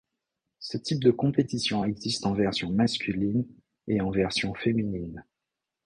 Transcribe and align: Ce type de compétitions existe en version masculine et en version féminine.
Ce 0.57 0.79
type 0.79 1.03
de 1.03 1.11
compétitions 1.11 1.85
existe 1.85 2.25
en 2.25 2.33
version 2.33 2.71
masculine 2.71 3.45
et 3.87 4.01
en 4.01 4.09
version 4.09 4.55
féminine. 4.55 5.23